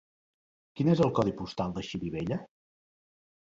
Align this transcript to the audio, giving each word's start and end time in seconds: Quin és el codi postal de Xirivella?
Quin 0.79 0.89
és 0.93 1.03
el 1.09 1.13
codi 1.19 1.35
postal 1.43 1.77
de 1.77 1.85
Xirivella? 1.91 2.41